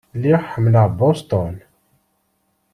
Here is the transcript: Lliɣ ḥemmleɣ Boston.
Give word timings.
Lliɣ 0.17 0.41
ḥemmleɣ 0.51 0.85
Boston. 0.99 1.55